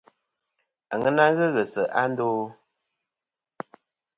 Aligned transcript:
Aŋena 0.93 1.23
ghɨ 1.35 1.45
ghɨ 1.53 1.63
se'a 1.73 2.01
ndo? 2.11 2.27